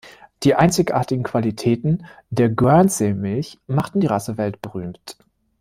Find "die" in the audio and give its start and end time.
0.41-0.55, 3.99-4.07